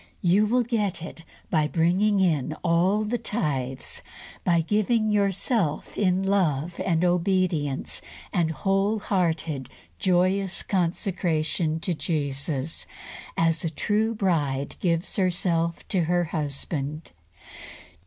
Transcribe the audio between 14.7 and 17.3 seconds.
gives herself to her husband.